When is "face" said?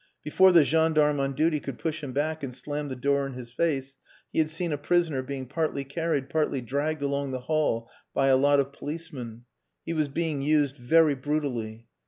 3.51-3.97